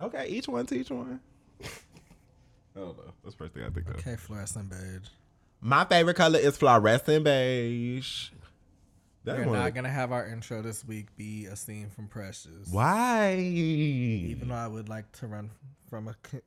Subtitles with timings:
[0.00, 1.20] Okay, each one to each one.
[1.62, 1.68] I
[2.80, 3.04] don't know.
[3.22, 3.96] That's the first thing I think of.
[3.96, 5.08] Okay, fluorescent beige.
[5.60, 8.30] My favorite color is fluorescent beige.
[9.22, 12.68] That's We're one not gonna have our intro this week be a scene from Precious.
[12.70, 13.36] Why?
[13.38, 15.50] Even though I would like to run
[15.88, 16.16] from a.
[16.30, 16.40] c-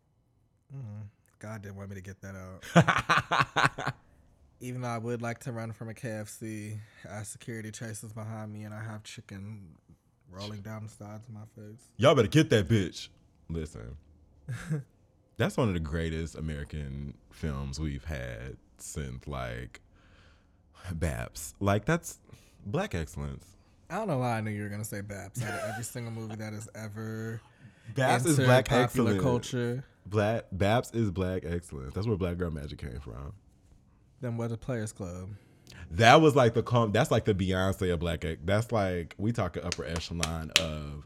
[0.75, 1.07] Mm,
[1.39, 3.93] God didn't want me to get that out.
[4.59, 6.77] Even though I would like to run from a KFC,
[7.09, 9.75] as security chases behind me and I have chicken
[10.29, 11.79] rolling down the sides of my face.
[11.95, 13.07] Y'all better get that bitch.
[13.49, 13.95] Listen,
[15.37, 19.81] that's one of the greatest American films we've had since like
[20.93, 21.53] Baps.
[21.59, 22.19] Like that's
[22.65, 23.45] black excellence.
[23.89, 25.41] I don't know why I knew you were gonna say Baps.
[25.43, 27.41] Out of every single movie that has ever
[27.95, 29.23] Baps is black popular excellence.
[29.23, 31.93] culture, Black Baps is black excellence.
[31.93, 33.33] That's where Black Girl Magic came from.
[34.21, 35.29] then what a Players Club.
[35.91, 36.91] That was like the com.
[36.91, 38.25] That's like the Beyonce of black.
[38.43, 41.05] That's like we talking upper echelon of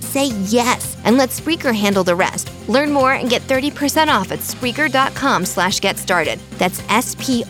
[0.11, 2.51] say yes and let Spreaker handle the rest.
[2.67, 6.39] Learn more and get 30% off at Spreaker.com slash get started.
[6.57, 7.43] That's S-P-R-E-A-K-E-R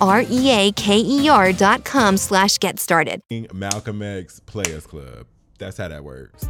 [1.54, 3.22] dot com slash get started.
[3.54, 5.26] Malcolm X Players Club.
[5.58, 6.46] That's how that works.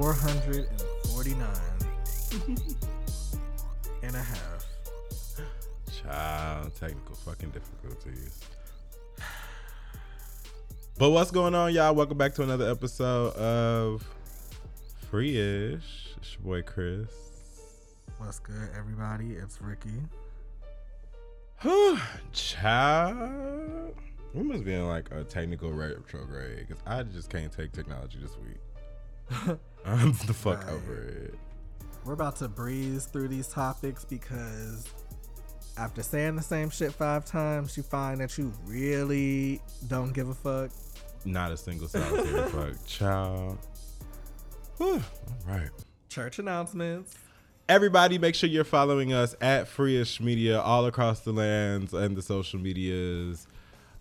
[0.00, 1.48] 449
[4.04, 4.64] and a half.
[5.92, 8.38] Child, technical fucking difficulties.
[10.98, 11.96] But what's going on, y'all?
[11.96, 14.08] Welcome back to another episode of
[15.10, 16.14] Free-ish.
[16.16, 17.10] It's your boy Chris.
[18.18, 19.32] What's good, everybody?
[19.32, 19.90] It's Ricky.
[22.32, 23.96] Child.
[24.32, 28.36] We must be in like a technical retrograde because I just can't take technology this
[28.36, 28.58] week.
[29.84, 30.72] I'm the fuck Right.
[30.74, 31.34] over it.
[32.04, 34.86] We're about to breeze through these topics because
[35.76, 40.34] after saying the same shit five times, you find that you really don't give a
[40.34, 40.70] fuck.
[41.24, 42.86] Not a single solitary fuck.
[42.86, 43.58] Child.
[44.78, 44.94] Whew.
[44.94, 45.02] All
[45.46, 45.70] right.
[46.08, 47.14] Church announcements.
[47.68, 52.22] Everybody, make sure you're following us at Freeish Media all across the lands and the
[52.22, 53.46] social medias.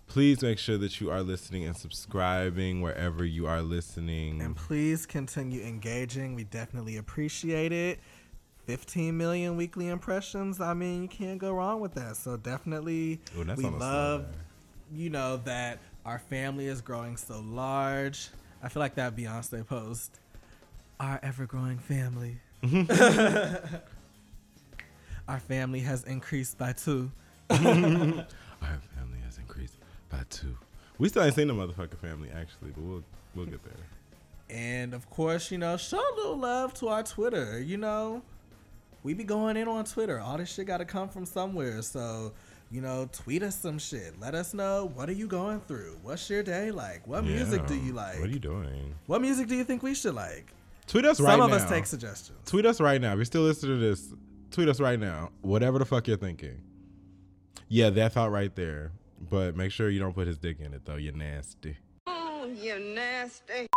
[0.08, 4.42] Please make sure that you are listening and subscribing wherever you are listening.
[4.42, 6.34] And please continue engaging.
[6.34, 8.00] We definitely appreciate it.
[8.66, 10.60] 15 million weekly impressions.
[10.60, 12.18] I mean, you can't go wrong with that.
[12.18, 14.26] So definitely, Ooh, we love,
[14.92, 18.30] you know, that our family is growing so large.
[18.64, 20.20] I feel like that Beyonce post.
[21.00, 22.40] Our ever-growing family.
[25.28, 27.12] our family has increased by two.
[27.50, 28.80] Our
[30.30, 30.58] two.
[30.98, 33.04] We still ain't seen the motherfucking family actually, but we'll
[33.36, 33.74] we'll get there.
[34.50, 37.62] And of course, you know, show a little love to our Twitter.
[37.62, 38.22] You know,
[39.04, 40.20] we be going in on Twitter.
[40.20, 41.82] All this shit got to come from somewhere.
[41.82, 42.34] So,
[42.72, 44.20] you know, tweet us some shit.
[44.20, 45.98] Let us know what are you going through.
[46.02, 47.06] What's your day like?
[47.08, 48.20] What music do you like?
[48.20, 48.96] What are you doing?
[49.06, 50.54] What music do you think we should like?
[50.88, 51.58] Tweet us Some right of now.
[51.58, 52.38] us take suggestions.
[52.46, 53.12] Tweet us right now.
[53.12, 54.14] If you're still listening to this,
[54.52, 55.32] tweet us right now.
[55.42, 56.62] Whatever the fuck you're thinking.
[57.68, 58.92] Yeah, that thought right there.
[59.30, 60.96] But make sure you don't put his dick in it though.
[60.96, 61.78] You're nasty.
[62.06, 63.68] Oh, you're nasty.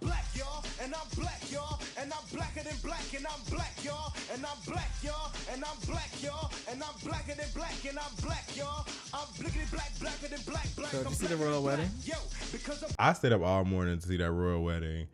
[0.00, 4.12] Black, y'all, and I'm black, y'all, and I'm blacker than black, and I'm black, y'all,
[4.32, 8.14] and I'm black, y'all, and I'm black, y'all, and I'm blacker than black, and I'm
[8.24, 8.86] black, y'all.
[9.12, 10.90] I'm blickety black, blacker than black, black.
[10.90, 11.90] So did you see the royal wedding?
[12.04, 12.16] Yo,
[12.50, 15.06] because I'm I stayed up all morning to see that royal wedding.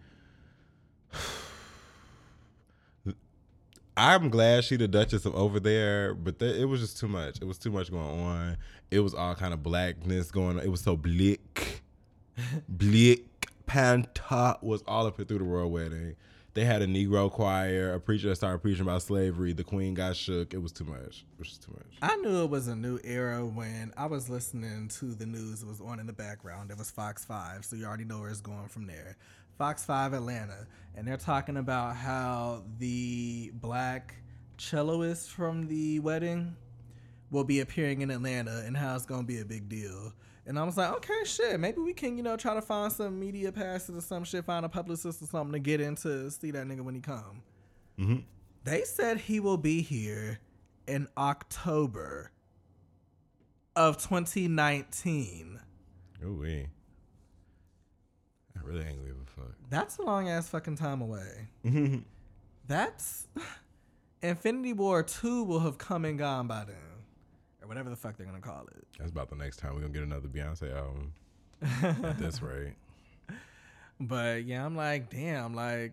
[3.98, 7.38] I'm glad she the Duchess of over there, but th- it was just too much.
[7.42, 8.56] It was too much going on.
[8.92, 10.62] It was all kind of blackness going on.
[10.62, 11.82] It was so bleak.
[12.68, 13.48] bleak.
[13.66, 16.14] Panta was all up through the royal wedding.
[16.54, 19.52] They had a Negro choir, a preacher that started preaching about slavery.
[19.52, 20.54] The queen got shook.
[20.54, 21.24] It was too much.
[21.32, 21.96] It was just too much.
[22.00, 25.62] I knew it was a new era when I was listening to the news.
[25.62, 26.70] It was on in the background.
[26.70, 29.16] It was Fox 5, so you already know where it's going from there.
[29.58, 30.66] Fox 5 Atlanta.
[30.94, 34.14] And they're talking about how the black
[34.56, 36.56] celloist from the wedding
[37.30, 40.12] will be appearing in Atlanta and how it's going to be a big deal.
[40.46, 43.20] And I was like, okay, shit, maybe we can, you know, try to find some
[43.20, 46.50] media passes or some shit, find a publicist or something to get in to see
[46.52, 47.42] that nigga when he come.
[47.98, 48.18] Mm-hmm.
[48.64, 50.40] They said he will be here
[50.86, 52.32] in October
[53.76, 55.60] of 2019.
[56.24, 56.66] Ooh
[58.68, 59.54] really ain't give a fuck.
[59.70, 61.48] That's a long ass fucking time away.
[62.66, 63.26] That's
[64.22, 66.76] Infinity War 2 will have come and gone by then.
[67.62, 68.86] Or whatever the fuck they're gonna call it.
[68.98, 71.12] That's about the next time we're gonna get another Beyonce album.
[71.82, 72.74] At this rate.
[74.00, 75.92] But yeah, I'm like, damn, like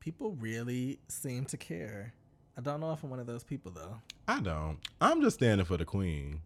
[0.00, 2.12] people really seem to care.
[2.56, 3.96] I don't know if I'm one of those people though.
[4.26, 4.78] I don't.
[5.00, 6.40] I'm just standing for the queen.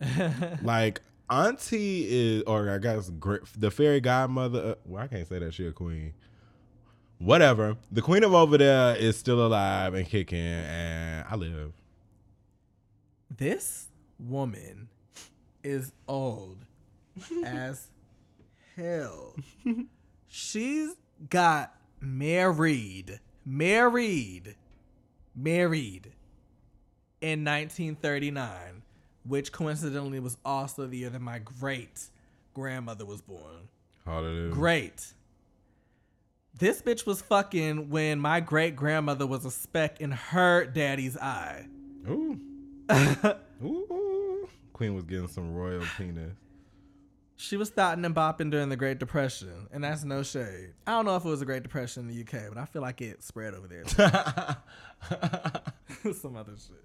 [0.62, 3.10] like Auntie is, or I guess
[3.56, 4.60] the fairy godmother.
[4.60, 6.14] Uh, well, I can't say that she a queen.
[7.18, 7.76] Whatever.
[7.90, 11.72] The queen of over there is still alive and kicking, and I live.
[13.34, 13.88] This
[14.18, 14.88] woman
[15.64, 16.58] is old
[17.44, 17.88] as
[18.76, 19.34] hell.
[20.28, 20.90] She's
[21.30, 24.54] got married, married,
[25.34, 26.12] married
[27.20, 28.82] in 1939,
[29.28, 32.04] which coincidentally was also the year that my great
[32.54, 33.68] grandmother was born.
[34.04, 34.52] Hallelujah.
[34.52, 35.12] Great.
[36.58, 41.66] This bitch was fucking when my great grandmother was a speck in her daddy's eye.
[42.08, 42.40] Ooh.
[42.90, 43.34] ooh.
[43.64, 44.48] Ooh.
[44.72, 46.32] Queen was getting some royal penis.
[47.38, 50.72] She was thotting and bopping during the Great Depression, and that's no shade.
[50.86, 52.80] I don't know if it was a Great Depression in the UK, but I feel
[52.80, 53.84] like it spread over there.
[56.14, 56.82] Some other shit.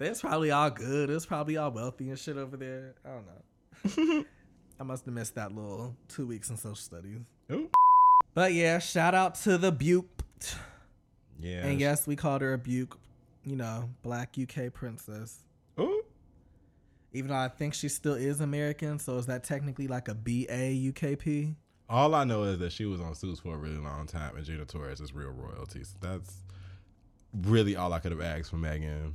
[0.00, 1.10] It's probably all good.
[1.10, 2.94] It's probably all wealthy and shit over there.
[3.04, 4.24] I don't know.
[4.80, 7.20] I must have missed that little two weeks in social studies.
[7.50, 7.68] Ooh.
[8.34, 10.06] But yeah, shout out to the Buke.
[11.38, 11.66] Yeah.
[11.66, 12.98] And yes, we called her a Buke,
[13.44, 15.38] you know, black UK princess.
[15.78, 16.02] Ooh.
[17.12, 20.90] Even though I think she still is American, so is that technically like a BA
[20.92, 21.54] UKP?
[21.90, 24.44] All I know is that she was on Suits for a really long time, and
[24.46, 25.84] Gina Torres is real royalty.
[25.84, 26.42] So that's
[27.34, 29.12] really all I could have asked for Meghan.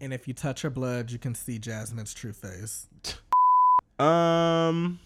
[0.00, 2.86] And if you touch her blood, you can see Jasmine's true face.
[3.98, 5.00] Um,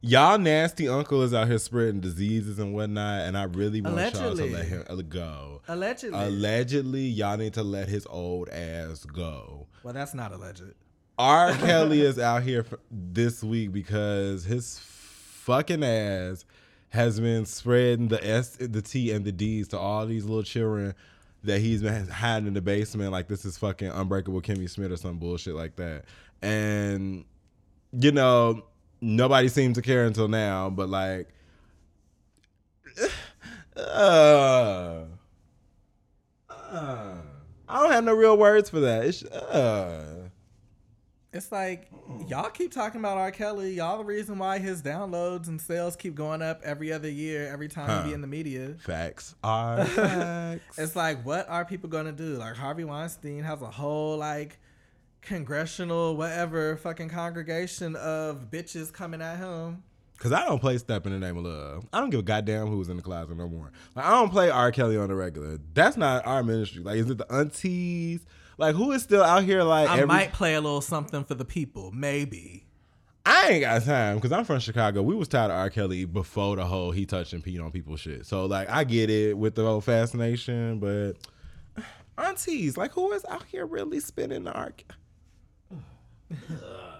[0.00, 4.34] y'all nasty uncle is out here spreading diseases and whatnot, and I really want y'all
[4.34, 5.60] to let him uh, go.
[5.68, 6.18] Allegedly.
[6.18, 9.66] Allegedly, y'all need to let his old ass go.
[9.82, 10.62] well, that's not alleged.
[11.18, 11.52] R.
[11.58, 16.46] Kelly is out here this week because his fucking ass
[16.88, 20.94] has been spreading the S, the T, and the D's to all these little children
[21.44, 24.96] that he's been hiding in the basement like this is fucking Unbreakable Kimmy Schmidt or
[24.96, 26.04] some bullshit like that.
[26.42, 27.24] And
[27.92, 28.64] you know,
[29.00, 31.28] nobody seemed to care until now, but like,
[33.76, 35.04] uh,
[36.50, 37.14] uh,
[37.68, 39.04] I don't have no real words for that.
[39.04, 40.28] It's, uh,
[41.32, 41.88] It's like
[42.26, 43.30] y'all keep talking about R.
[43.30, 43.74] Kelly.
[43.74, 47.68] Y'all the reason why his downloads and sales keep going up every other year, every
[47.68, 48.74] time he be in the media.
[48.80, 50.78] Facts are facts.
[50.78, 52.34] It's like, what are people gonna do?
[52.34, 54.58] Like Harvey Weinstein has a whole like
[55.22, 59.84] congressional whatever fucking congregation of bitches coming at him.
[60.18, 62.66] Cause I don't play "Step in the Name of Love." I don't give a goddamn
[62.66, 63.72] who's in the closet no more.
[63.94, 64.70] Like I don't play R.
[64.72, 65.58] Kelly on the regular.
[65.72, 66.82] That's not our ministry.
[66.82, 68.26] Like, is it the aunties?
[68.60, 69.62] Like, who is still out here?
[69.62, 72.66] Like, I every- might play a little something for the people, maybe.
[73.24, 75.02] I ain't got time because I'm from Chicago.
[75.02, 75.70] We was tired of R.
[75.70, 78.26] Kelly before the whole he touched and peed on people shit.
[78.26, 81.14] So like, I get it with the whole fascination, but
[82.18, 84.72] aunties, like, who is out here really spinning the R?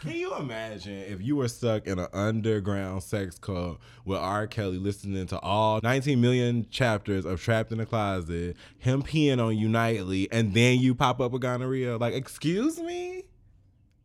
[0.00, 4.46] Can you imagine if you were stuck in an underground sex club with R.
[4.46, 9.56] Kelly listening to all 19 million chapters of Trapped in the Closet, him peeing on
[9.56, 11.96] you nightly, and then you pop up with gonorrhea?
[11.96, 13.24] Like, excuse me?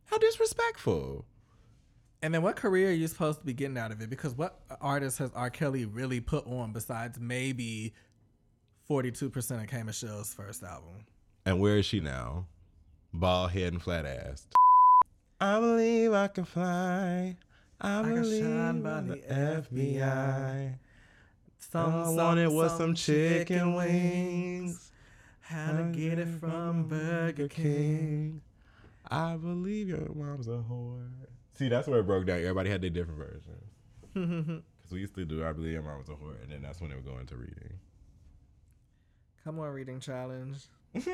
[0.06, 1.26] How disrespectful.
[2.22, 4.08] And then what career are you supposed to be getting out of it?
[4.08, 5.50] Because what artist has R.
[5.50, 7.92] Kelly really put on besides maybe
[8.88, 11.04] 42% of K Michelle's first album?
[11.44, 12.46] And where is she now?
[13.12, 14.46] Bald head and flat ass.
[15.42, 17.36] I believe I can fly.
[17.80, 20.74] I, can believe shine by I'm the FBI.
[21.58, 24.92] Some, All I wanted was some chicken wings.
[25.40, 28.40] How to get it from Burger King.
[29.10, 31.08] I believe your mom's a whore.
[31.54, 32.38] See, that's where it broke down.
[32.38, 34.62] Everybody had their different versions.
[34.78, 36.80] Because we used to do I believe your mom was a whore, and then that's
[36.80, 37.80] when they would go into reading.
[39.42, 40.58] Come on, reading challenge.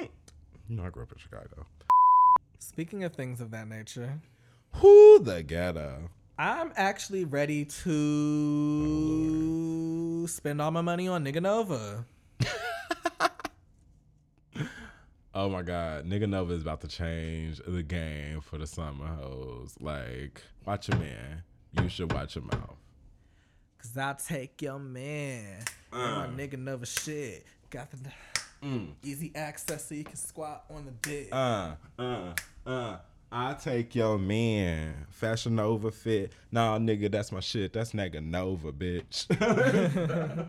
[0.70, 1.66] You know, I grew up in Chicago.
[2.58, 4.20] Speaking of things of that nature,
[4.74, 6.10] Who the ghetto?
[6.38, 7.86] I'm actually ready to
[10.28, 12.04] spend all my money on Nigga Nova.
[15.34, 19.74] Oh my God, Nigga Nova is about to change the game for the summer hoes.
[19.78, 21.44] Like, watch your man.
[21.80, 22.74] You should watch your mouth.
[23.80, 25.62] Cause I'll take your man.
[25.92, 26.24] Uh.
[26.26, 27.46] and My nigga Nova shit.
[27.70, 27.98] Got the
[29.02, 31.28] easy access so you can squat on the dick.
[31.32, 32.34] Uh, uh,
[32.66, 32.96] uh.
[33.30, 35.06] I take your man.
[35.10, 36.32] Fashion Nova fit.
[36.50, 37.74] Nah, nigga, that's my shit.
[37.74, 39.26] That's Nigga Nova, bitch.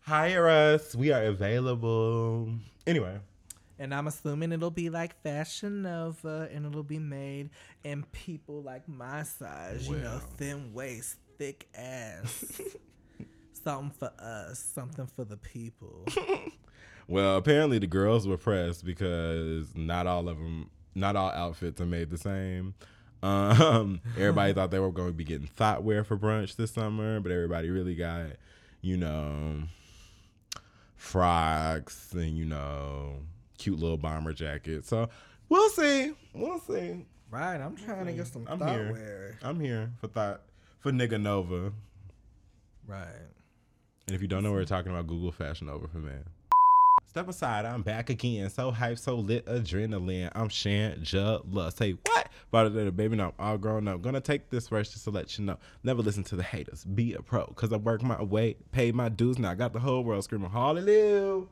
[0.00, 0.94] Hire us.
[0.94, 2.54] We are available.
[2.86, 3.18] Anyway.
[3.78, 7.50] And I'm assuming it'll be like Fashion Nova and it'll be made
[7.82, 12.60] in people like my size, you know, thin waist, thick ass.
[13.64, 16.04] something for us, something for the people.
[17.06, 21.86] Well, apparently the girls were pressed because not all of them, not all outfits are
[21.86, 22.74] made the same.
[23.22, 27.20] Um, everybody thought they were going to be getting thought wear for brunch this summer,
[27.20, 28.28] but everybody really got,
[28.80, 29.64] you know,
[30.96, 33.16] frocks and you know,
[33.58, 34.88] cute little bomber jackets.
[34.88, 35.08] So
[35.48, 37.04] we'll see, we'll see.
[37.30, 38.92] right, I'm trying to get some I'm thought here.
[38.92, 39.38] wear.
[39.42, 40.40] I'm here for thought
[40.80, 41.72] for nigga Nova.
[42.86, 43.08] Right.
[44.06, 46.24] And if you don't know, we're talking about Google Fashion Nova for men.
[47.06, 48.50] Step aside, I'm back again.
[48.50, 50.30] So hype, so lit, adrenaline.
[50.34, 51.74] I'm Shangela.
[51.74, 52.28] Say what?
[52.48, 53.16] About it, baby.
[53.16, 54.02] No, I'm all grown up.
[54.02, 55.56] Gonna take this first just to let you know.
[55.84, 56.84] Never listen to the haters.
[56.84, 59.38] Be a pro, cause I work my way, paid my dues.
[59.38, 61.46] Now I got the whole world screaming hallelujah.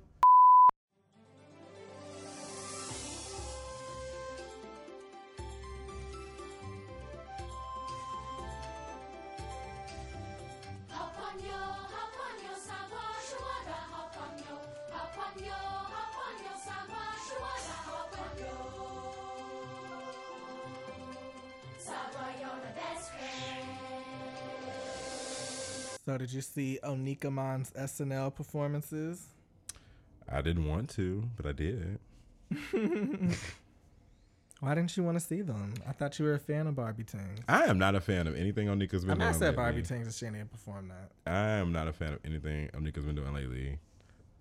[26.04, 29.26] So did you see Onika Mon's SNL performances?
[30.28, 31.98] I didn't want to, but I did.
[34.60, 35.74] Why didn't you want to see them?
[35.88, 37.40] I thought you were a fan of Barbie Tingz.
[37.48, 39.34] I am not a fan of anything Onika's been I mean, doing.
[39.34, 39.56] I said.
[39.56, 41.10] Barbie Tingz and she didn't perform that.
[41.30, 43.78] I am not a fan of anything Onika's been doing lately.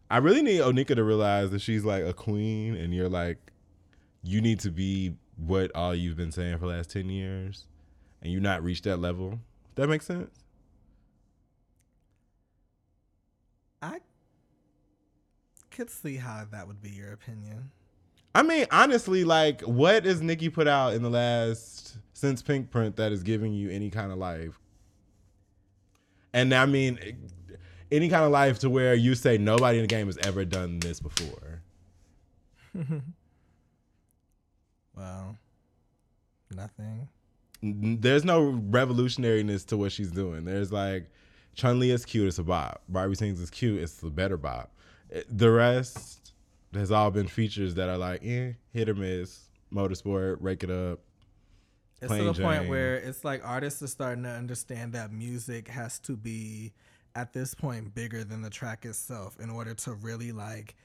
[0.10, 3.52] I really need Onika to realize that she's like a queen and you're like,
[4.24, 7.66] you need to be what all you've been saying for the last 10 years
[8.22, 9.40] and you not reach that level.
[9.76, 10.30] That makes sense?
[13.82, 13.98] I
[15.72, 17.72] could see how that would be your opinion.
[18.34, 23.12] I mean, honestly, like, what has Nikki put out in the last, since Pinkprint, that
[23.12, 24.58] is giving you any kind of life?
[26.34, 26.98] And I mean,
[27.92, 30.80] any kind of life to where you say nobody in the game has ever done
[30.80, 31.62] this before.
[34.96, 35.38] Well,
[36.54, 37.08] nothing.
[37.62, 40.46] there's no revolutionariness to what she's doing.
[40.46, 41.10] There's like
[41.56, 42.82] Chun Li is cute, it's a bop.
[42.88, 44.72] Barbie Tingz is cute, it's the better bop.
[45.30, 46.34] The rest
[46.74, 49.48] has all been features that are like, eh, hit or miss.
[49.74, 51.00] Motorsport, rake it up.
[52.02, 56.00] It's to the point where it's like artists are starting to understand that music has
[56.00, 56.74] to be
[57.14, 60.76] at this point bigger than the track itself in order to really like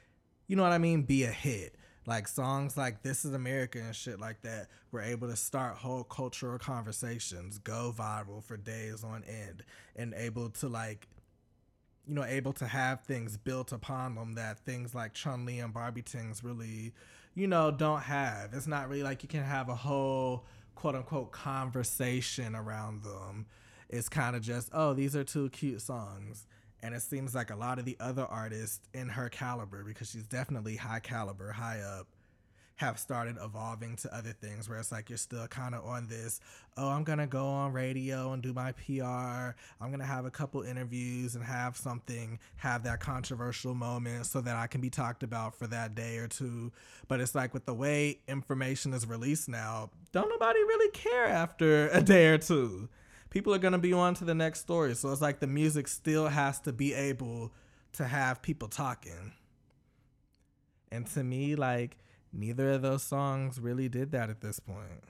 [0.47, 1.75] you know what I mean, be a hit.
[2.07, 6.05] Like songs like This is America and shit like that were able to start whole
[6.05, 9.65] cultural conversations, go viral for days on end,
[9.97, 11.09] and able to like
[12.07, 15.75] you know, able to have things built upon them that things like Chun Li and
[15.75, 16.93] Barbie Tingz really,
[17.35, 18.55] you know, don't have.
[18.55, 20.45] It's not really like you can have a whole
[20.75, 23.47] quote unquote conversation around them.
[23.89, 26.47] It's kind of just, oh, these are two cute songs.
[26.83, 30.27] And it seems like a lot of the other artists in her caliber, because she's
[30.27, 32.07] definitely high caliber, high up,
[32.77, 36.41] have started evolving to other things where it's like you're still kind of on this
[36.77, 40.63] oh i'm gonna go on radio and do my pr i'm gonna have a couple
[40.63, 45.55] interviews and have something have that controversial moment so that i can be talked about
[45.55, 46.73] for that day or two.
[47.09, 51.89] But it's like with the way information is released now don't nobody really care after
[51.89, 52.89] a day or two.
[53.31, 54.95] People are gonna be on to the next story.
[54.95, 57.53] So it's like the music still has to be able
[57.95, 59.33] to have people talking.
[60.91, 61.99] And to me like
[62.37, 65.05] neither of those songs really did that at this point.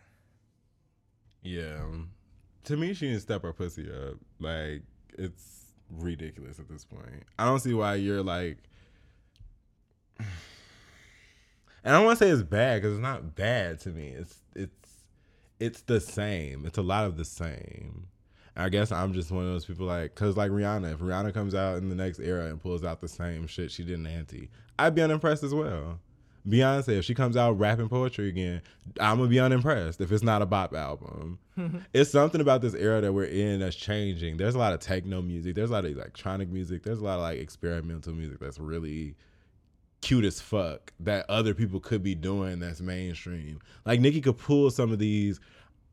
[1.42, 1.84] Yeah.
[2.64, 4.16] To me, she didn't step her pussy up.
[4.40, 4.82] Like,
[5.18, 7.24] it's ridiculous at this point.
[7.38, 8.58] I don't see why you're like.
[11.84, 14.08] And I don't want to say it's bad because it's not bad to me.
[14.08, 15.04] It's it's
[15.60, 16.66] it's the same.
[16.66, 18.08] It's a lot of the same.
[18.56, 21.54] I guess I'm just one of those people like, cause like Rihanna, if Rihanna comes
[21.54, 24.50] out in the next era and pulls out the same shit she did in Anti,
[24.76, 26.00] I'd be unimpressed as well.
[26.48, 28.62] Beyonce, if she comes out rapping poetry again,
[29.00, 31.38] I'm gonna be unimpressed if it's not a bop album.
[31.92, 34.36] it's something about this era that we're in that's changing.
[34.36, 37.16] There's a lot of techno music, there's a lot of electronic music, there's a lot
[37.16, 39.16] of like experimental music that's really
[40.02, 43.60] cute as fuck that other people could be doing that's mainstream.
[43.84, 45.40] Like Nicki could pull some of these,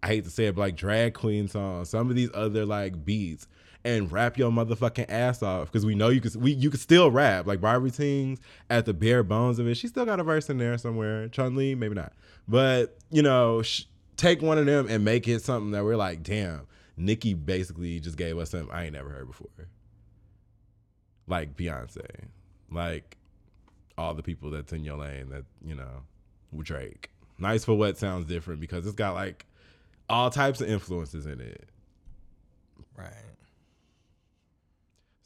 [0.03, 3.03] I hate to say it, but like drag queen songs, some of these other like
[3.03, 3.47] beats
[3.85, 7.11] and rap your motherfucking ass off because we know you could we you could still
[7.11, 7.45] rap.
[7.45, 10.57] Like Barbie Tingz at the bare bones of it, she still got a verse in
[10.57, 11.27] there somewhere.
[11.29, 12.13] Chun Li, maybe not,
[12.47, 13.83] but you know, sh-
[14.17, 16.67] take one of them and make it something that we're like, damn.
[16.95, 19.49] Nicki basically just gave us something I ain't never heard before.
[21.25, 22.05] Like Beyonce,
[22.71, 23.17] like
[23.97, 26.03] all the people that's in your lane that you know
[26.61, 27.09] Drake.
[27.39, 29.45] Nice for what sounds different because it's got like
[30.09, 31.67] all types of influences in it.
[32.95, 33.32] Right.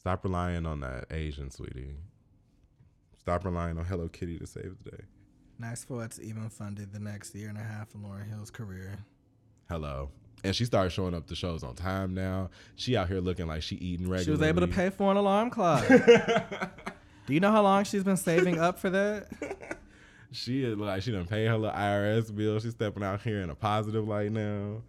[0.08, 1.94] Stop relying on that Asian sweetie.
[3.18, 5.02] Stop relying on Hello Kitty to save the day.
[5.58, 8.96] Nice for what's even funded the next year and a half of Lauryn Hill's career.
[9.68, 10.08] Hello.
[10.42, 12.48] And she started showing up to shows on time now.
[12.76, 14.24] She out here looking like she eating regularly.
[14.24, 15.86] She was able to pay for an alarm clock.
[17.26, 19.28] Do you know how long she's been saving up for that?
[20.30, 22.60] She is like she done pay her little IRS bill.
[22.60, 24.82] She's stepping out here in a positive light now.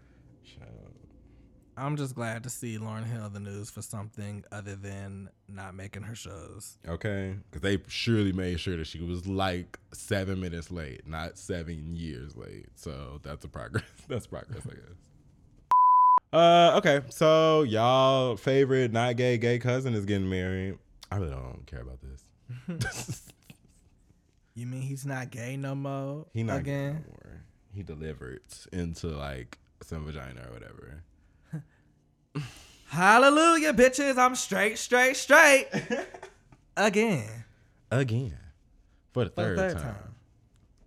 [1.80, 5.74] I'm just glad to see Lauryn Hill in the news for something other than not
[5.76, 6.78] making her shows.
[6.88, 11.96] Okay, because they surely made sure that she was like seven minutes late, not seven
[11.96, 12.68] years late.
[12.76, 13.84] So that's a progress.
[14.08, 14.98] That's progress, I guess.
[16.34, 17.02] Uh, okay.
[17.10, 20.78] So y'all favorite not gay gay cousin is getting married.
[21.12, 23.24] I really don't care about this.
[24.60, 26.26] You mean he's not gay no more?
[26.34, 27.06] he not gay again.
[27.74, 28.42] He delivered
[28.74, 31.02] into like some vagina or whatever.
[32.88, 34.18] Hallelujah, bitches!
[34.18, 35.68] I'm straight, straight, straight.
[36.78, 37.30] again.
[37.92, 38.38] Again,
[39.14, 39.84] for the For the third, third time.
[39.84, 40.16] time.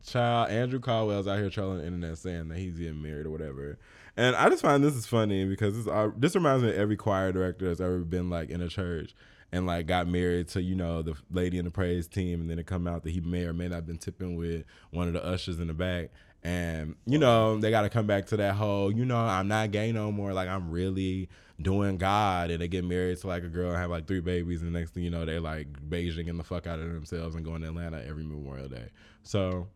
[0.05, 3.79] Child Andrew Caldwell's out here trolling the internet saying that he's getting married or whatever.
[4.17, 6.97] And I just find this is funny because this uh, this reminds me of every
[6.97, 9.15] choir director that's ever been like in a church
[9.53, 12.59] and like got married to you know the lady in the praise team, and then
[12.59, 15.15] it come out that he may or may not have been tipping with one of
[15.15, 16.11] the ushers in the back.
[16.45, 19.71] And you know they got to come back to that whole you know I'm not
[19.71, 21.29] gay no more like I'm really
[21.61, 24.61] doing God and they get married to like a girl and have like three babies
[24.63, 27.45] and the next thing you know they like Beijing the fuck out of themselves and
[27.45, 28.89] going to Atlanta every Memorial Day.
[29.23, 29.69] So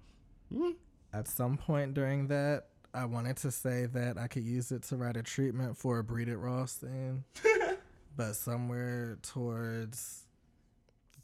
[0.52, 0.72] hmm.
[1.16, 4.96] At some point during that, I wanted to say that I could use it to
[4.96, 7.24] write a treatment for a Breed It Ross thing.
[8.16, 10.26] but somewhere towards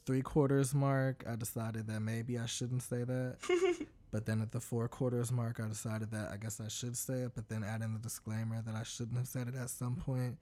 [0.06, 3.36] three quarters mark, I decided that maybe I shouldn't say that.
[4.12, 7.14] but then at the four quarters mark, I decided that I guess I should say
[7.14, 9.96] it, but then add in the disclaimer that I shouldn't have said it at some
[9.96, 10.36] point.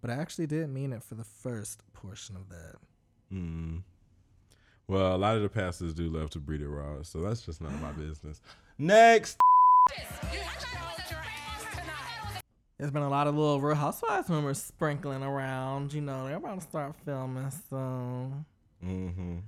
[0.00, 2.76] But I actually didn't mean it for the first portion of that.
[3.32, 3.82] Mm.
[4.86, 7.60] Well, a lot of the pastors do love to breed it raw, so that's just
[7.60, 8.40] none of my business.
[8.78, 9.38] Next.
[12.78, 15.92] There's been a lot of little Real Housewives rumors sprinkling around.
[15.92, 18.44] You know, they're about to start filming soon.
[18.84, 19.38] Mm-hmm.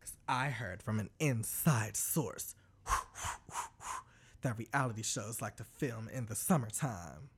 [0.00, 2.54] Because I heard from an inside source
[4.42, 7.28] that reality shows like to film in the summertime.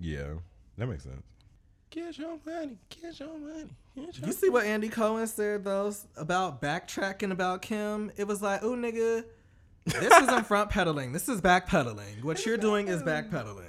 [0.00, 0.34] Yeah,
[0.76, 1.22] that makes sense.
[1.90, 3.70] Get your money, get your money.
[3.96, 8.12] Get your You see what Andy Cohen said though about backtracking about Kim?
[8.16, 9.24] It was like, oh nigga,
[9.86, 11.12] this isn't front pedaling.
[11.12, 12.22] This is backpedaling.
[12.22, 13.64] What you're doing is backpedaling.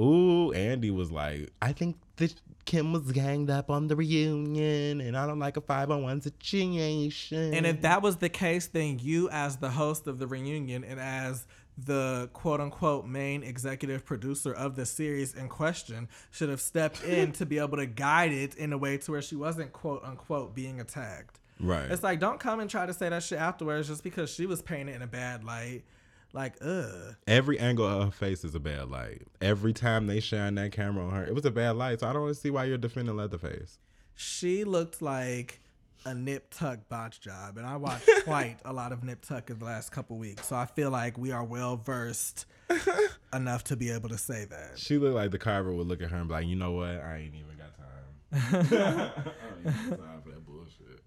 [0.00, 5.16] Ooh, Andy was like, I think that Kim was ganged up on the reunion, and
[5.16, 7.52] I don't like a 501 situation.
[7.52, 11.00] And if that was the case, then you, as the host of the reunion and
[11.00, 17.02] as the quote unquote main executive producer of the series in question, should have stepped
[17.04, 20.04] in to be able to guide it in a way to where she wasn't quote
[20.04, 21.40] unquote being attacked.
[21.58, 21.90] Right.
[21.90, 24.62] It's like don't come and try to say that shit afterwards just because she was
[24.62, 25.82] painted in a bad light.
[26.32, 27.16] Like, ugh.
[27.26, 29.22] Every angle of her face is a bad light.
[29.40, 32.00] Every time they shine that camera on her, it was a bad light.
[32.00, 33.78] So I don't see why you're defending Leatherface.
[34.14, 35.60] She looked like
[36.04, 39.58] a nip tuck botch job, and I watched quite a lot of nip tuck in
[39.58, 42.46] the last couple weeks, so I feel like we are well versed
[43.32, 44.78] enough to be able to say that.
[44.78, 46.88] She looked like the carver would look at her and be like, you know what?
[46.88, 47.86] I ain't even got time.
[49.22, 49.22] I
[49.64, 51.00] don't even got time for that bullshit.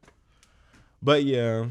[1.01, 1.61] But yeah.
[1.61, 1.67] Yeah.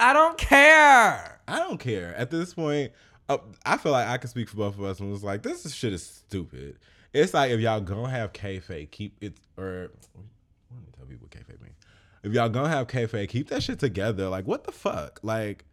[0.00, 1.40] I don't care.
[1.48, 2.14] I don't care.
[2.16, 2.92] At this point,
[3.28, 5.66] uh, I feel like I can speak for both of us and was like, this
[5.66, 6.78] is- shit is stupid.
[7.12, 11.30] It's like if y'all gonna have kayfabe, keep it or let me tell people what
[11.30, 11.74] kayfabe mean.
[12.22, 14.28] If y'all gonna have kayfabe, keep that shit together.
[14.28, 15.18] Like what the fuck?
[15.22, 15.64] Like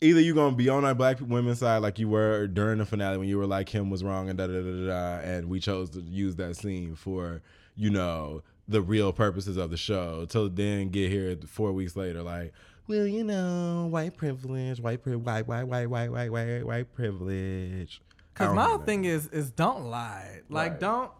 [0.00, 3.18] either you gonna be on our black women's side like you were during the finale
[3.18, 5.90] when you were like him was wrong and da da da, da and we chose
[5.90, 7.42] to use that scene for
[7.76, 12.22] you know the real purposes of the show till then get here four weeks later
[12.22, 12.52] like
[12.92, 18.00] well you know white privilege white pri- white white white white white white white privilege
[18.34, 20.40] Cause my thing is is don't lie.
[20.48, 20.80] Like Right.
[20.80, 21.10] don't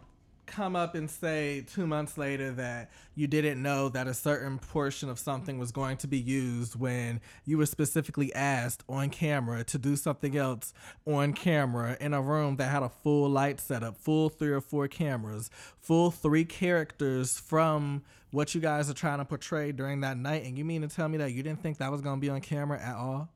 [0.45, 5.09] come up and say two months later that you didn't know that a certain portion
[5.09, 9.77] of something was going to be used when you were specifically asked on camera to
[9.77, 10.73] do something else
[11.07, 14.87] on camera in a room that had a full light setup, full three or four
[14.87, 20.43] cameras, full three characters from what you guys are trying to portray during that night.
[20.43, 22.41] And you mean to tell me that you didn't think that was gonna be on
[22.41, 23.29] camera at all?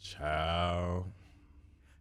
[0.00, 1.06] Ciao.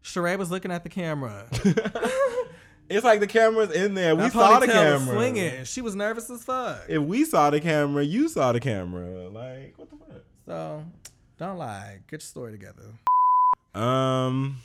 [0.04, 1.48] Sheree was looking at the camera.
[2.88, 4.16] It's like the camera's in there.
[4.16, 5.16] We saw the ponytail was camera.
[5.16, 5.64] swinging.
[5.64, 6.84] She was nervous as fuck.
[6.88, 9.28] If we saw the camera, you saw the camera.
[9.28, 10.24] Like what the fuck?
[10.46, 10.84] So,
[11.40, 12.02] don't lie.
[12.08, 12.84] Get your story together.
[13.74, 14.58] Um,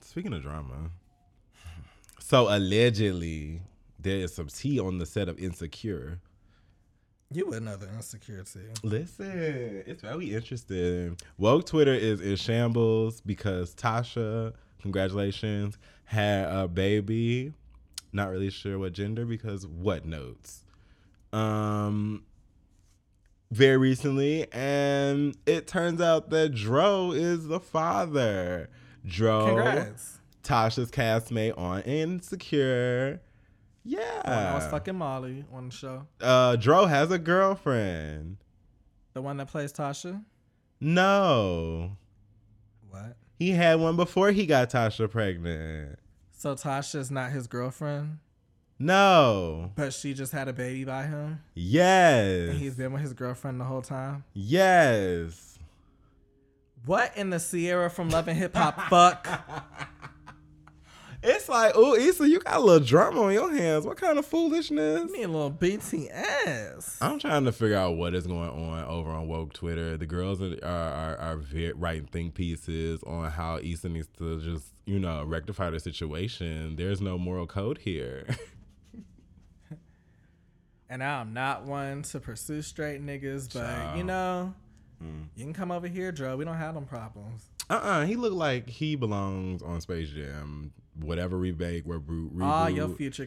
[0.00, 0.90] speaking of drama,
[2.18, 3.62] so allegedly
[4.00, 6.18] there is some tea on the set of Insecure.
[7.30, 8.60] You would know the insecurity.
[8.82, 11.16] Listen, it's very interesting.
[11.38, 17.52] Woke Twitter is in shambles because Tasha, congratulations, had a baby.
[18.12, 20.64] Not really sure what gender because what notes.
[21.32, 22.24] Um
[23.50, 28.68] very recently, and it turns out that Dro is the father.
[29.06, 30.18] Dro Congrats.
[30.42, 33.20] Tasha's castmate on Insecure.
[33.84, 34.00] Yeah.
[34.24, 36.06] When I was fucking Molly on the show.
[36.20, 38.38] uh Dro has a girlfriend.
[39.12, 40.24] The one that plays Tasha.
[40.80, 41.96] No.
[42.90, 43.16] What?
[43.38, 45.98] He had one before he got Tasha pregnant.
[46.36, 48.18] So Tasha's not his girlfriend,
[48.78, 49.70] No.
[49.76, 52.56] but she just had a baby by him, and Yes.
[52.58, 54.24] he's been with his girlfriend the whole time.
[54.34, 55.58] Yes.
[56.84, 58.78] What in the Sierra from Love and Hip Hop?
[58.90, 59.26] fuck.
[61.26, 63.86] It's like, oh, Issa, you got a little drama on your hands.
[63.86, 65.10] What kind of foolishness?
[65.10, 66.98] Me a little BTS.
[67.00, 69.96] I'm trying to figure out what is going on over on woke Twitter.
[69.96, 74.66] The girls are are, are, are writing think pieces on how Issa needs to just
[74.84, 76.76] you know rectify the situation.
[76.76, 78.26] There's no moral code here.
[80.90, 83.98] And I'm not one to pursue straight niggas, but Child.
[83.98, 84.54] you know,
[85.34, 86.36] you can come over here, Joe.
[86.36, 87.48] We don't have them problems.
[87.68, 90.72] uh uh he looked like he belongs on Space Jam.
[91.00, 92.38] Whatever remake, where reboot.
[92.42, 93.26] Ah, your future.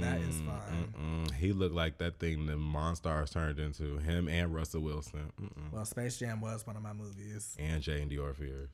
[0.00, 0.94] that is Mm, fine.
[0.98, 1.34] mm-mm.
[1.34, 3.98] He looked like that thing the Monstars turned into.
[3.98, 5.32] Him and Russell Wilson.
[5.40, 5.72] Mm-mm.
[5.72, 7.54] Well, Space Jam was one of my movies.
[7.58, 8.70] and and Dior Fears.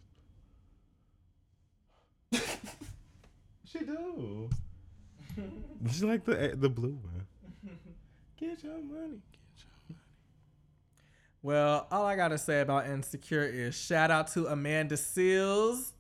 [3.65, 4.49] she do.
[5.91, 7.27] she like the the blue one.
[8.39, 9.21] Get your money.
[9.31, 10.01] Get your money.
[11.43, 15.91] Well, all I gotta say about Insecure is shout out to Amanda Seales.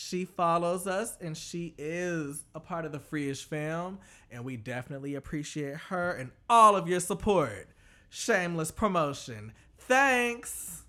[0.00, 3.98] She follows us and she is a part of the Freeish fam,
[4.30, 7.66] and we definitely appreciate her and all of your support.
[8.08, 9.52] Shameless promotion.
[9.76, 10.84] Thanks.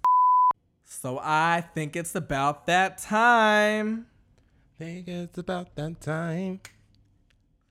[0.85, 4.05] So I think it's about that time.
[4.77, 6.61] Think it's about that time.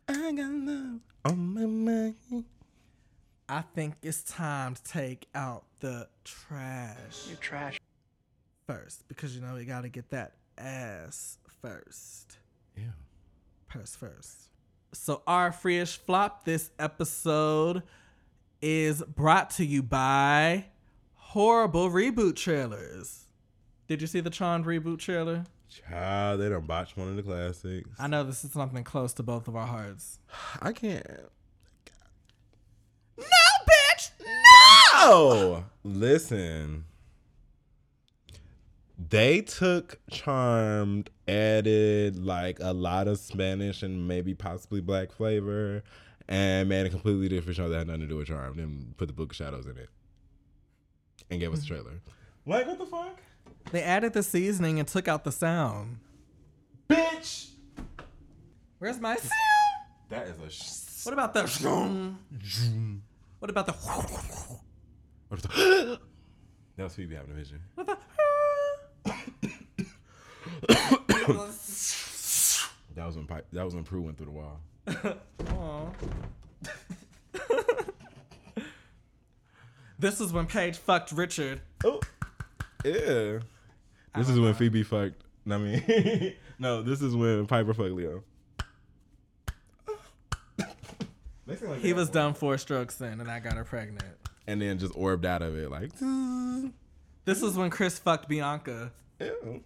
[0.09, 2.45] I got love on my mind.
[3.49, 7.29] I think it's time to take out the trash.
[7.31, 7.79] You trash.
[8.67, 12.39] first because you know we gotta get that ass first.
[12.77, 12.93] Yeah.
[13.69, 14.51] Purse first.
[14.93, 17.83] So our freeish flop this episode
[18.61, 20.67] is brought to you by
[21.15, 23.27] horrible reboot trailers.
[23.87, 25.45] Did you see the Tron reboot trailer?
[25.69, 27.91] Child, they done botched one of the classics.
[27.99, 30.19] I know this is something close to both of our hearts.
[30.63, 31.07] I can't.
[33.17, 33.25] No,
[33.69, 34.11] bitch!
[34.95, 35.65] no.
[35.85, 36.85] listen.
[38.99, 45.85] They took Charmed, added like a lot of Spanish and maybe possibly black flavor,
[46.29, 49.07] and made a completely different show that had nothing to do with Charmed, and put
[49.07, 49.89] the Book of Shadows in it,
[51.31, 51.75] and gave us a mm-hmm.
[51.75, 52.01] trailer.
[52.45, 53.21] Like what the fuck,
[53.71, 55.99] They added the seasoning and took out the sound.
[56.91, 57.51] bitch?
[58.81, 59.31] Where's my sound?
[60.09, 60.51] That is a.
[60.51, 61.43] Sh- What about the?
[63.39, 63.73] What about the?
[63.73, 66.01] what about the-
[66.77, 67.61] that was Phoebe having a vision.
[67.77, 67.97] What the?
[72.95, 73.47] That was when pipe.
[73.53, 75.95] That was when Prue went through the wall.
[79.99, 81.61] This is when Paige fucked Richard.
[81.85, 82.01] Oh,
[82.85, 83.41] yeah.
[84.17, 85.23] This is when Phoebe fucked.
[85.51, 88.23] I mean, no, this is when Piper fucked Leo.
[91.47, 94.05] Like He was done four strokes in, and I got her pregnant.
[94.47, 95.91] and then just orbed out of it like.
[97.25, 98.91] This is when Chris fucked Bianca.
[99.21, 99.63] Ew.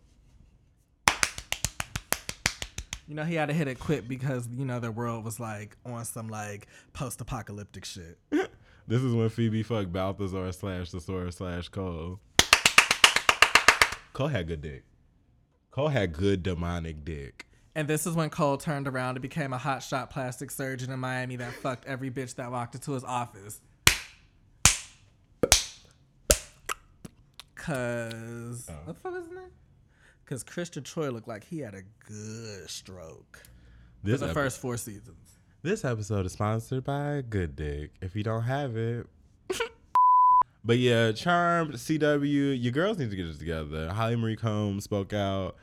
[3.08, 5.76] You know, he had to hit it quick because, you know, the world was like
[5.84, 8.18] on some like post apocalyptic shit.
[8.88, 12.18] This is when Phoebe fucked Belthazor slash Thesaurus slash Cole.
[14.12, 14.82] Cole had good dick.
[15.70, 17.46] Cole had good demonic dick.
[17.74, 21.36] And this is when Cole turned around and became a hotshot plastic surgeon in Miami
[21.36, 23.60] that fucked every bitch that walked into his office.
[27.62, 28.72] Cause Oh.
[28.84, 29.50] what the fuck is name?
[30.26, 33.42] Cause Christian Troy looked like he had a good stroke
[34.00, 35.38] for This the epi- first four seasons.
[35.62, 37.92] This episode is sponsored by Good Dick.
[38.00, 39.06] If you don't have it.
[40.64, 43.90] but yeah, Charmed, CW, your girls need to get it together.
[43.92, 45.54] Holly Marie Combs spoke out,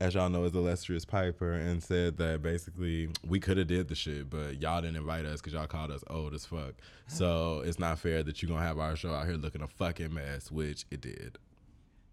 [0.00, 3.94] as y'all know, is illustrious Piper, and said that basically we could have did the
[3.94, 6.74] shit, but y'all didn't invite us because y'all called us old as fuck.
[7.06, 10.12] So it's not fair that you're gonna have our show out here looking a fucking
[10.12, 11.38] mess, which it did.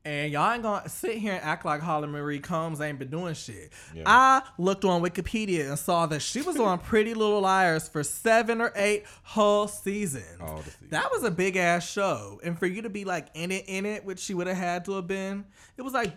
[0.03, 3.35] And y'all ain't gonna sit here and act like Holly Marie Combs ain't been doing
[3.35, 3.71] shit.
[3.93, 4.03] Yeah.
[4.07, 8.61] I looked on Wikipedia and saw that she was on Pretty Little Liars for seven
[8.61, 10.39] or eight whole seasons.
[10.41, 10.89] All the seasons.
[10.89, 12.39] That was a big ass show.
[12.43, 14.85] And for you to be like in it, in it, which she would have had
[14.85, 15.45] to have been,
[15.77, 16.13] it was like,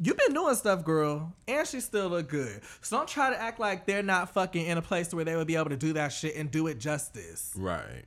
[0.00, 1.32] you've been doing stuff, girl.
[1.48, 2.60] And she still look good.
[2.80, 5.46] So don't try to act like they're not fucking in a place where they would
[5.46, 7.52] be able to do that shit and do it justice.
[7.56, 8.04] Right.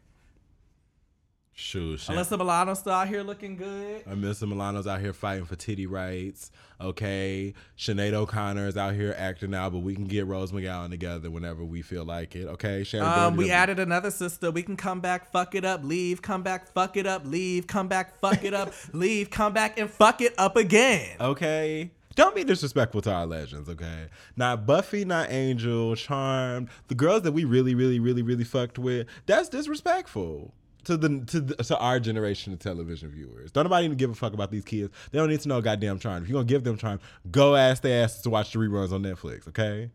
[1.57, 2.13] Shoot, shit.
[2.13, 4.03] Alyssa Milano's still out here looking good.
[4.03, 6.51] Alyssa Milano's out here fighting for titty rights.
[6.81, 7.53] Okay.
[7.77, 11.63] Sinead O'Connor is out here acting now, but we can get Rose McGowan together whenever
[11.63, 12.47] we feel like it.
[12.47, 12.81] Okay.
[12.81, 14.51] Shannen Um, we added another sister.
[14.51, 17.87] We can come back, fuck it up, leave, come back, fuck it up, leave, come
[17.87, 21.15] back, fuck it up, leave, come back, and fuck it up again.
[21.21, 21.89] Okay.
[22.15, 24.07] Don't be disrespectful to our legends, okay?
[24.35, 29.07] Not Buffy, not Angel, Charmed, the girls that we really, really, really, really fucked with.
[29.25, 30.53] That's disrespectful
[30.85, 33.51] to the to the, to our generation of television viewers.
[33.51, 34.93] Don't nobody even give a fuck about these kids.
[35.11, 36.23] They don't need to know goddamn Charmed.
[36.23, 39.03] If you're gonna give them Charmed, go ask their asses to watch the reruns on
[39.03, 39.89] Netflix, okay?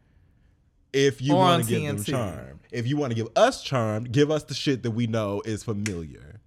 [0.92, 2.11] If you Or want to give them TNT.
[2.11, 5.40] Charmed, if you want to give us Charmed, give us the shit that we know
[5.44, 6.40] is familiar.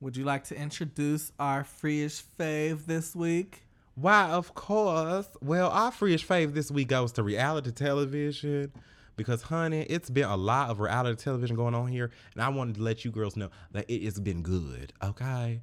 [0.00, 3.62] Would you like to introduce our freeish fave this week?
[3.94, 5.28] Why, of course.
[5.40, 8.72] Well, our freeish fave this week goes to reality television
[9.16, 12.76] because, honey, it's been a lot of reality television going on here, and I wanted
[12.76, 15.62] to let you girls know that it has been good, okay?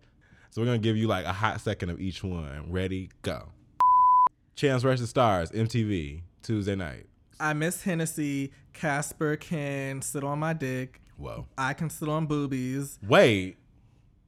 [0.50, 2.72] So we're gonna give you like a hot second of each one.
[2.72, 3.10] Ready?
[3.22, 3.50] Go.
[4.56, 7.08] Champs versus Stars, MTV, Tuesday night.
[7.40, 8.52] I miss Hennessy.
[8.74, 11.02] Casper can sit on my dick.
[11.18, 11.48] Whoa.
[11.58, 13.00] I can sit on boobies.
[13.08, 13.58] Wait.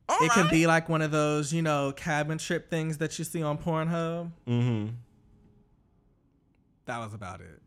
[0.09, 3.41] it can be like one of those, you know, cabin trip things that you see
[3.43, 4.31] on Pornhub.
[4.47, 4.93] Mm-hmm.
[6.85, 7.61] That was about it.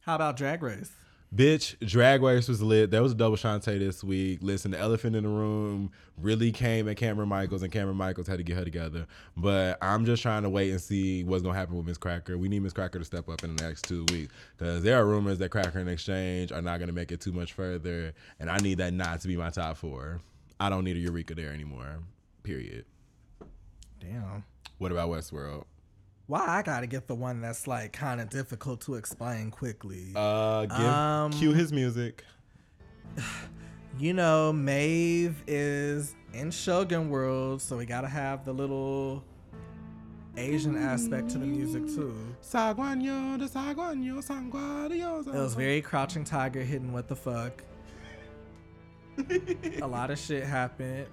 [0.00, 0.92] How about Drag Race?
[1.34, 2.90] Bitch, Drag Race was lit.
[2.90, 4.40] There was a double Shantae this week.
[4.42, 8.38] Listen, the elephant in the room really came at Kameron Michaels, and Kameron Michaels had
[8.38, 9.06] to get her together.
[9.36, 12.36] But I'm just trying to wait and see what's gonna happen with Miz Cracker.
[12.36, 15.06] We need Miz Cracker to step up in the next two weeks because there are
[15.06, 18.50] rumors that Cracker and X Change are not gonna make it too much further, and
[18.50, 20.20] I need that not to be my top four.
[20.58, 22.00] I don't need a Eureka there anymore.
[22.42, 22.86] Period.
[24.00, 24.44] Damn.
[24.78, 25.64] What about Westworld?
[26.30, 30.12] Why I gotta get the one that's like kind of difficult to explain quickly?
[30.14, 32.24] Uh, give Um, cue his music.
[33.98, 39.24] you know, Maeve is in Shogun World, so we gotta have the little
[40.36, 42.14] Asian aspect to the music too.
[42.40, 45.26] Saguanyo, the Saguanyo, Sanguadio.
[45.26, 47.64] It was very Crouching Tiger hidden what the fuck.
[49.82, 51.08] A lot of shit happened.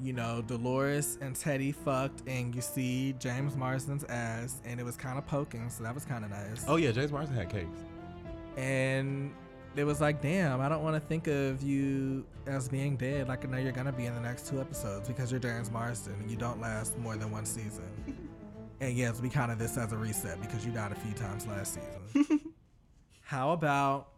[0.00, 4.96] You know, Dolores and Teddy fucked, and you see James Marsden's ass, and it was
[4.96, 6.64] kind of poking, so that was kind of nice.
[6.66, 7.78] Oh yeah, James Marsden had cakes.
[8.56, 9.32] And
[9.76, 13.28] it was like, damn, I don't want to think of you as being dead.
[13.28, 16.14] Like I know you're gonna be in the next two episodes because you're Darren Marston
[16.14, 17.88] and you don't last more than one season.
[18.80, 21.78] and yes, we counted this as a reset because you died a few times last
[22.14, 22.40] season.
[23.22, 24.08] How about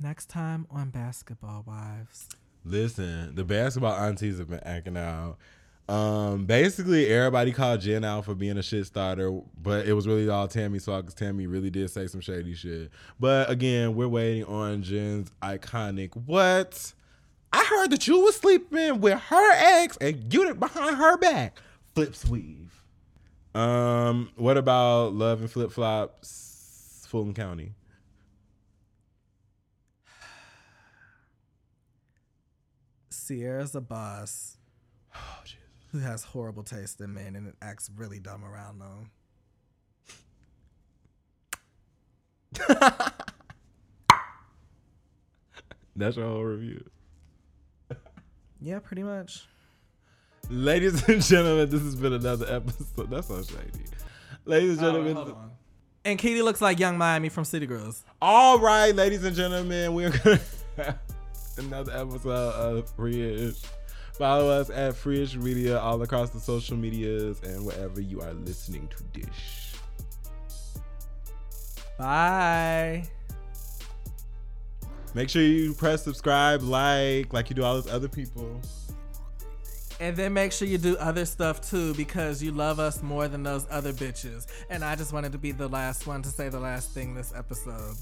[0.00, 2.28] next time on Basketball Wives?
[2.64, 5.38] Listen, the basketball aunties have been acting out.
[5.88, 10.28] Um, basically, everybody called Jen out for being a shit starter, but it was really
[10.28, 12.90] all Tami's fault because Tami really did say some shady shit.
[13.18, 16.92] But again, we're waiting on Jen's iconic what?
[17.52, 21.60] I heard that you was sleeping with her ex and you did behind her back.
[21.96, 22.82] Flip weave.
[23.52, 27.72] Um, what about Love and Flip Flops, Fulton County?
[33.30, 34.56] Sierra's a boss
[35.14, 35.42] oh,
[35.92, 39.12] who has horrible taste in men and acts really dumb around them.
[45.94, 46.84] That's your whole review.
[48.60, 49.46] Yeah, pretty much.
[50.48, 53.10] Ladies and gentlemen, this has been another episode.
[53.10, 53.84] That's so shady.
[54.44, 55.50] Ladies and oh, gentlemen,
[56.04, 58.02] And Katie looks like Yung Miami from City Girls.
[58.20, 60.40] all right, ladies and gentlemen, we're gonna
[60.78, 60.98] have
[61.60, 63.60] another episode of Free-ish.
[64.14, 68.88] Follow us at Free-ish Media all across the social medias and wherever you are listening
[68.88, 69.74] to Dish.
[71.98, 73.04] Bye.
[75.14, 78.60] Make sure you press subscribe, like, like you do all those other people.
[80.00, 83.42] And then make sure you do other stuff too because you love us more than
[83.42, 84.46] those other bitches.
[84.70, 87.34] And I just wanted to be the last one to say the last thing this
[87.36, 87.96] episode.